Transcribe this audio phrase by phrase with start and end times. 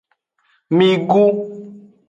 [0.77, 1.23] Migu.